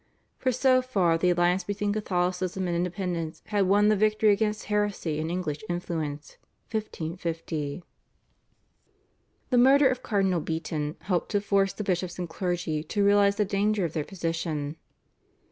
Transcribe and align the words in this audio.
For 0.39 0.51
so 0.51 0.81
far 0.81 1.15
the 1.15 1.29
alliance 1.29 1.63
between 1.63 1.93
Catholicism 1.93 2.65
and 2.67 2.75
independence 2.75 3.43
had 3.45 3.67
won 3.67 3.87
the 3.89 3.95
victory 3.95 4.31
against 4.31 4.63
heresy 4.65 5.19
and 5.19 5.29
English 5.29 5.63
influence 5.69 6.37
(1550). 6.71 7.83
The 9.51 9.57
murder 9.59 9.87
of 9.89 10.01
Cardinal 10.01 10.39
Beaton 10.41 10.95
helped 11.01 11.29
to 11.33 11.39
force 11.39 11.73
the 11.73 11.83
bishops 11.83 12.17
and 12.17 12.27
clergy 12.27 12.81
to 12.81 13.05
realise 13.05 13.35
the 13.35 13.45
danger 13.45 13.85
of 13.85 13.93
their 13.93 14.03
position. 14.03 14.75